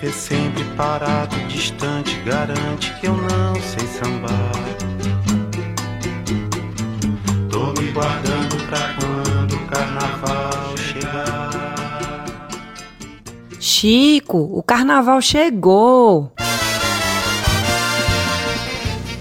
[0.00, 4.52] vê sempre parado, distante, garante que eu não sei sambar.
[7.50, 12.48] Tô me guardando pra quando o carnaval chegar.
[13.60, 16.32] Chico, o carnaval chegou!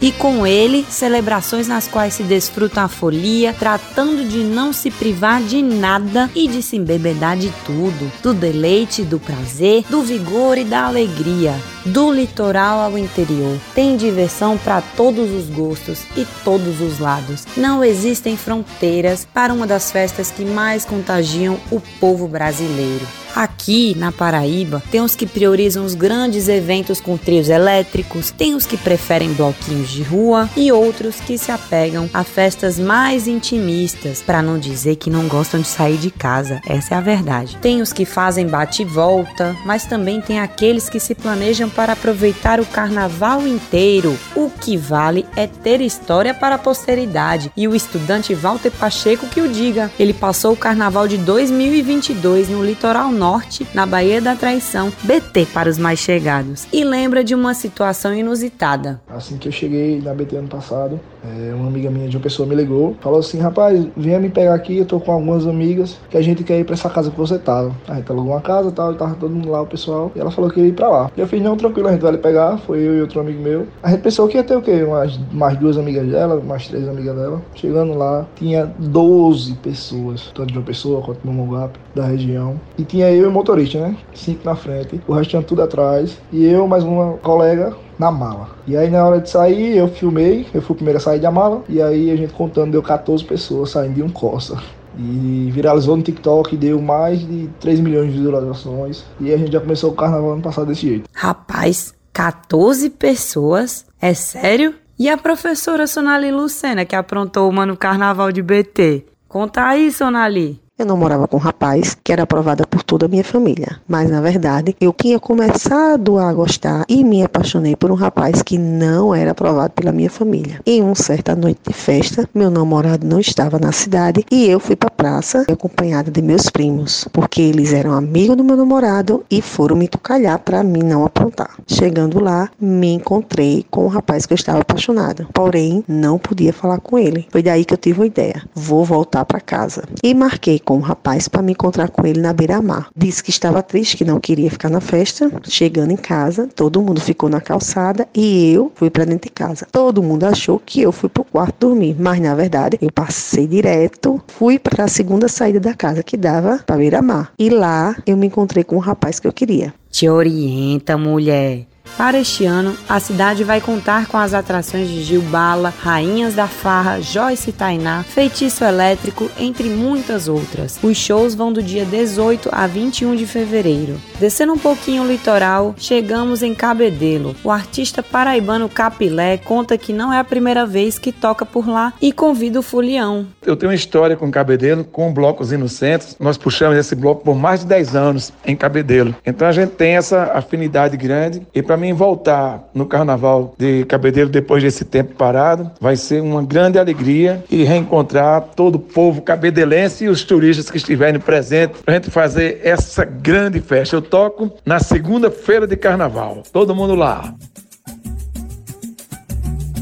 [0.00, 5.42] E com ele celebrações nas quais se desfruta a folia, tratando de não se privar
[5.42, 10.64] de nada e de se embebedar de tudo, do deleite, do prazer, do vigor e
[10.64, 11.54] da alegria.
[11.84, 17.46] Do litoral ao interior, tem diversão para todos os gostos e todos os lados.
[17.56, 23.06] Não existem fronteiras para uma das festas que mais contagiam o povo brasileiro.
[23.34, 28.66] Aqui na Paraíba, tem os que priorizam os grandes eventos com trios elétricos, tem os
[28.66, 34.42] que preferem bloquinhos de rua e outros que se apegam a festas mais intimistas, para
[34.42, 36.60] não dizer que não gostam de sair de casa.
[36.66, 37.56] Essa é a verdade.
[37.60, 41.92] Tem os que fazem bate e volta, mas também tem aqueles que se planejam para
[41.92, 44.18] aproveitar o carnaval inteiro.
[44.34, 47.52] O que vale é ter história para a posteridade.
[47.56, 49.90] E o estudante Walter Pacheco que o diga.
[49.98, 55.68] Ele passou o carnaval de 2022 no litoral norte, na Baía da Traição, BT para
[55.68, 58.98] os mais chegados, e lembra de uma situação inusitada.
[59.10, 62.48] Assim que eu cheguei na BT ano passado, é, uma amiga minha de uma pessoa
[62.48, 66.16] me ligou, falou assim: rapaz, venha me pegar aqui, eu tô com algumas amigas que
[66.16, 67.74] a gente quer ir pra essa casa que você tava.
[67.88, 70.30] A gente alugou uma casa e tal, tava todo mundo lá, o pessoal, e ela
[70.30, 71.10] falou que ia ir pra lá.
[71.16, 72.58] E eu fiz: não, tranquilo, a gente vai lhe pegar.
[72.58, 73.68] Foi eu e outro amigo meu.
[73.82, 74.82] A gente pensou que ia ter o quê?
[74.82, 77.42] Umas, mais duas amigas dela, mais três amigas dela.
[77.54, 82.60] Chegando lá, tinha 12 pessoas, tanto de uma pessoa quanto do Mongape, da região.
[82.78, 83.96] E tinha eu e o motorista, né?
[84.14, 86.18] Cinco na frente, o resto tinha tudo atrás.
[86.32, 88.48] E eu, mais uma colega, na mala.
[88.66, 91.30] E aí na hora de sair, eu filmei, eu fui o primeiro a sair da
[91.30, 94.60] mala, e aí a gente contando, deu 14 pessoas saindo de um Corsa.
[94.98, 99.04] E viralizou no TikTok, deu mais de 3 milhões de visualizações.
[99.20, 101.08] E a gente já começou o carnaval ano passado desse jeito.
[101.14, 103.84] Rapaz, 14 pessoas?
[104.00, 104.74] É sério?
[104.98, 109.04] E a professora Sonali Lucena, que aprontou uma no carnaval de BT?
[109.28, 110.60] Conta aí, Sonali.
[110.80, 113.78] Eu namorava com um rapaz que era aprovada por toda a minha família.
[113.86, 118.56] Mas, na verdade, eu tinha começado a gostar e me apaixonei por um rapaz que
[118.56, 120.58] não era aprovado pela minha família.
[120.64, 124.74] Em uma certa noite de festa, meu namorado não estava na cidade e eu fui
[124.74, 129.42] para a praça acompanhada de meus primos, porque eles eram amigos do meu namorado e
[129.42, 131.58] foram me tocalhar para mim não aprontar.
[131.66, 136.54] Chegando lá, me encontrei com o um rapaz que eu estava apaixonado, porém não podia
[136.54, 137.28] falar com ele.
[137.30, 139.84] Foi daí que eu tive uma ideia: vou voltar para casa.
[140.02, 142.90] E marquei com um rapaz para me encontrar com ele na beira-mar.
[142.96, 145.28] Disse que estava triste, que não queria ficar na festa.
[145.48, 149.66] Chegando em casa, todo mundo ficou na calçada e eu fui para dentro de casa.
[149.72, 154.22] Todo mundo achou que eu fui pro quarto dormir, mas na verdade eu passei direto,
[154.28, 157.32] fui para a segunda saída da casa que dava para beira-mar.
[157.36, 159.74] E lá eu me encontrei com o rapaz que eu queria.
[159.90, 161.66] Te orienta, mulher.
[161.96, 166.46] Para este ano, a cidade vai contar com as atrações de Gil Bala, Rainhas da
[166.46, 170.78] Farra, Joyce Tainá, Feitiço Elétrico, entre muitas outras.
[170.82, 174.00] Os shows vão do dia 18 a 21 de fevereiro.
[174.18, 177.36] Descendo um pouquinho o litoral, chegamos em Cabedelo.
[177.44, 181.92] O artista paraibano Capilé conta que não é a primeira vez que toca por lá
[182.00, 183.26] e convida o Fulião.
[183.44, 186.16] Eu tenho uma história com Cabedelo, com blocos inocentes.
[186.18, 189.14] Nós puxamos esse bloco por mais de 10 anos em Cabedelo.
[189.24, 194.28] Então a gente tem essa afinidade grande e para mim voltar no carnaval de Cabedelo
[194.28, 200.04] depois desse tempo parado vai ser uma grande alegria e reencontrar todo o povo cabedelense
[200.04, 203.94] e os turistas que estiverem presentes para a gente fazer essa grande festa.
[203.94, 206.42] Eu toco na segunda-feira de carnaval.
[206.52, 207.32] Todo mundo lá.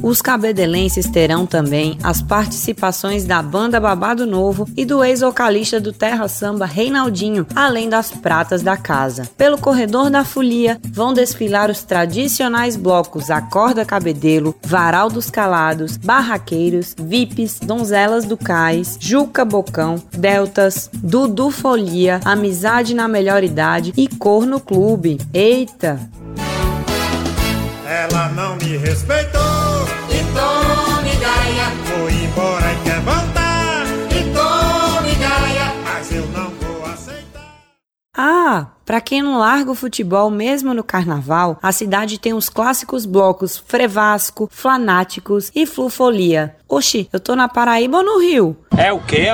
[0.03, 6.29] Os cabedelenses terão também as participações da banda Babado Novo e do ex-vocalista do Terra
[6.29, 9.29] Samba Reinaldinho, além das pratas da casa.
[9.37, 16.95] Pelo corredor da folia vão desfilar os tradicionais blocos Acorda Cabedelo, Varal dos Calados, Barraqueiros,
[16.99, 24.61] Vipes, Donzelas do Cais, Juca Bocão, Deltas, Dudu Folia, Amizade na Melhor Idade e Corno
[24.61, 25.19] Clube.
[25.35, 25.99] Eita!
[27.87, 29.48] Ela não me respeitou
[38.20, 43.06] Ah, para quem não larga o futebol mesmo no carnaval, a cidade tem os clássicos
[43.06, 46.56] blocos Frevasco, Flanáticos e Flufolia.
[46.69, 48.56] Oxi, eu tô na Paraíba ou no Rio?
[48.76, 49.29] É o quê?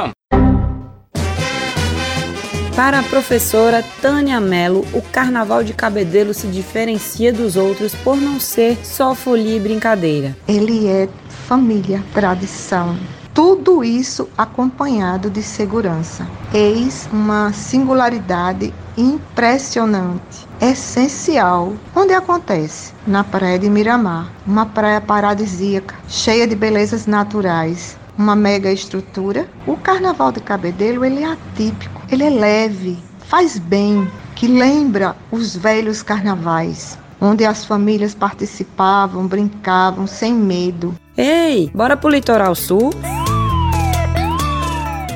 [2.76, 8.38] Para a professora Tânia Mello, o Carnaval de Cabedelo se diferencia dos outros por não
[8.38, 10.36] ser só folia e brincadeira.
[10.46, 11.08] Ele é
[11.48, 12.94] família, tradição,
[13.34, 16.25] Tudo isso acompanhado de segurança.
[16.52, 21.72] Eis uma singularidade impressionante, essencial.
[21.96, 22.92] Onde acontece?
[23.04, 29.48] Na praia de Miramar, uma praia paradisíaca, cheia de belezas naturais, uma mega estrutura.
[29.66, 32.96] O Carnaval de Cabedelo ele é atípico, ele é leve,
[33.26, 40.94] faz bem, que lembra os velhos carnavais, onde as famílias participavam, brincavam sem medo.
[41.16, 42.90] Ei, bora pro litoral sul?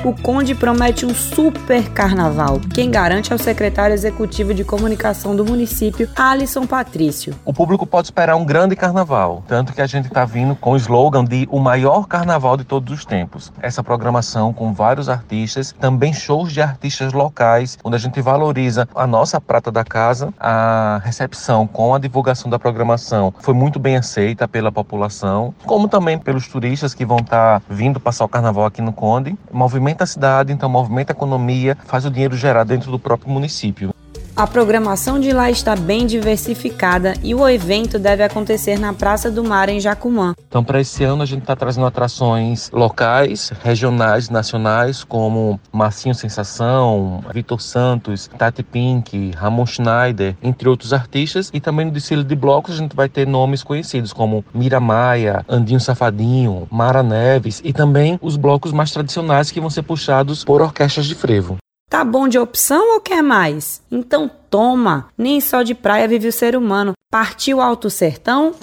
[0.03, 2.61] O Conde promete um super carnaval.
[2.73, 7.35] Quem garante é o secretário executivo de comunicação do município, Alisson Patrício.
[7.43, 10.77] O público pode esperar um grande carnaval, tanto que a gente está vindo com o
[10.77, 13.51] slogan de o maior carnaval de todos os tempos.
[13.61, 19.05] Essa programação com vários artistas, também shows de artistas locais, onde a gente valoriza a
[19.05, 24.47] nossa prata da casa, a recepção com a divulgação da programação foi muito bem aceita
[24.47, 28.81] pela população, como também pelos turistas que vão estar tá vindo passar o carnaval aqui
[28.81, 29.37] no Conde.
[29.51, 33.31] Movimento movimenta a cidade, então movimenta a economia, faz o dinheiro gerar dentro do próprio
[33.31, 33.93] município.
[34.39, 39.43] A programação de lá está bem diversificada e o evento deve acontecer na Praça do
[39.43, 40.33] Mar, em Jacumã.
[40.47, 47.21] Então, para esse ano, a gente está trazendo atrações locais, regionais, nacionais, como Marcinho Sensação,
[47.33, 51.51] Vitor Santos, Tati Pink, Ramon Schneider, entre outros artistas.
[51.53, 55.43] E também no desfile de blocos, a gente vai ter nomes conhecidos como Mira Maia,
[55.49, 60.61] Andinho Safadinho, Mara Neves e também os blocos mais tradicionais que vão ser puxados por
[60.61, 61.57] orquestras de frevo.
[61.89, 63.81] Tá bom de opção ou quer mais?
[63.91, 65.07] Então toma!
[65.17, 66.93] Nem só de praia vive o ser humano.
[67.09, 68.53] Partiu Alto Sertão?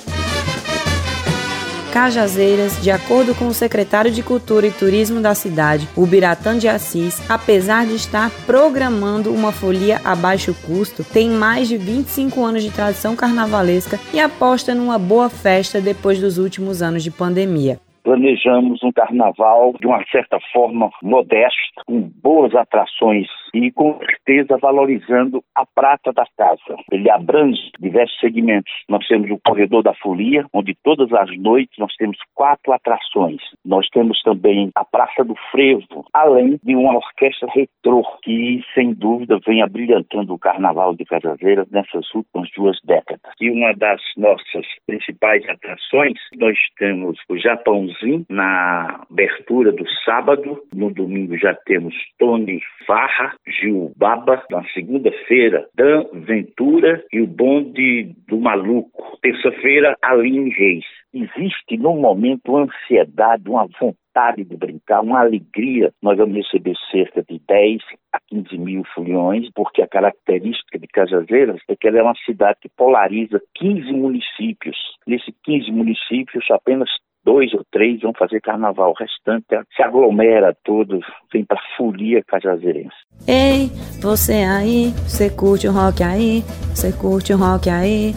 [1.92, 6.68] Cajazeiras, de acordo com o secretário de Cultura e Turismo da cidade, o Biratã de
[6.68, 12.62] Assis, apesar de estar programando uma folia a baixo custo, tem mais de 25 anos
[12.62, 18.84] de tradição carnavalesca e aposta numa boa festa depois dos últimos anos de pandemia planejamos
[18.84, 23.26] um carnaval de uma certa forma modesto, com boas atrações
[23.64, 26.76] e com certeza valorizando a prata da casa.
[26.92, 28.72] Ele abrange diversos segmentos.
[28.88, 33.40] Nós temos o Corredor da Folia, onde todas as noites nós temos quatro atrações.
[33.64, 39.38] Nós temos também a Praça do Frevo, além de uma orquestra retrô que, sem dúvida,
[39.46, 43.32] vem abrilhantando o Carnaval de Cajazeiras nessas últimas duas décadas.
[43.40, 50.62] E uma das nossas principais atrações, nós temos o Japãozinho na abertura do sábado.
[50.74, 58.14] No domingo já temos Tony Farra, Gil Baba, na segunda-feira, Dan Ventura e o bonde
[58.28, 59.18] do maluco.
[59.22, 60.84] Terça-feira, Aline Reis.
[61.14, 65.92] Existe no momento uma ansiedade, uma vontade de brincar, uma alegria.
[66.02, 67.80] Nós vamos receber cerca de 10
[68.12, 72.58] a 15 mil foliões, porque a característica de Cajazeiras é que ela é uma cidade
[72.60, 74.76] que polariza 15 municípios.
[75.06, 76.90] Nesses 15 municípios, apenas
[77.26, 78.92] dois ou três vão fazer carnaval.
[78.92, 79.44] O restante
[79.74, 81.00] se aglomera todo,
[81.32, 82.96] vem pra folia cajazeirense.
[83.26, 83.68] Ei,
[84.00, 86.42] você aí, você curte o rock aí,
[86.72, 88.14] você curte o rock aí.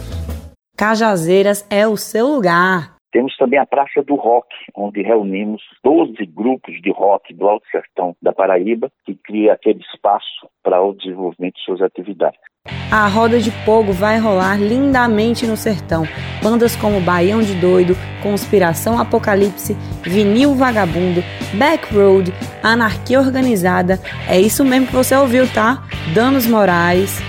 [0.76, 2.99] Cajazeiras é o seu lugar.
[3.12, 8.14] Temos também a Praça do Rock, onde reunimos 12 grupos de rock do Alto Sertão
[8.22, 12.38] da Paraíba, que cria aquele espaço para o desenvolvimento de suas atividades.
[12.92, 16.04] A roda de fogo vai rolar lindamente no sertão.
[16.42, 21.22] Bandas como Baião de Doido, Conspiração Apocalipse, Vinil Vagabundo,
[21.58, 22.32] Backroad,
[22.62, 23.98] Anarquia Organizada.
[24.28, 25.82] É isso mesmo que você ouviu, tá?
[26.14, 27.20] Danos Morais.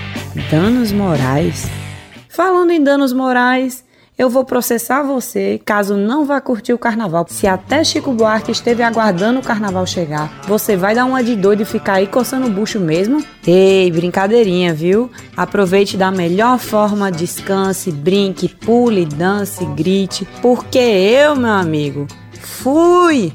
[0.50, 1.82] Danos Morais?
[2.28, 3.86] Falando em danos morais,
[4.22, 7.26] eu vou processar você caso não vá curtir o carnaval.
[7.28, 11.62] Se até Chico Buarque esteve aguardando o carnaval chegar, você vai dar uma de doido
[11.62, 13.22] e ficar aí coçando o bucho mesmo?
[13.44, 15.10] Ei, brincadeirinha, viu?
[15.36, 22.06] Aproveite da melhor forma, descanse, brinque, pule, dance, grite, porque eu, meu amigo,
[22.40, 23.32] fui!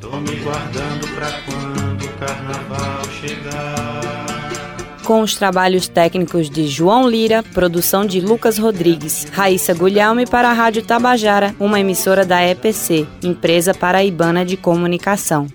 [0.00, 4.39] Tô me guardando pra quando o carnaval chegar
[5.10, 10.52] com os trabalhos técnicos de João Lira, produção de Lucas Rodrigues, Raíssa Gulhalme para a
[10.52, 15.48] Rádio Tabajara, uma emissora da EPC, Empresa Paraibana de Comunicação.